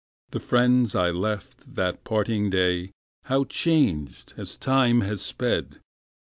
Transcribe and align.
The 0.31 0.39
friends 0.39 0.95
I 0.95 1.11
left 1.11 1.75
that 1.75 2.03
parting 2.03 2.49
day, 2.49 2.89
How 3.25 3.43
changed, 3.43 4.33
as 4.35 4.57
time 4.57 5.01
has 5.01 5.21
sped! 5.21 5.79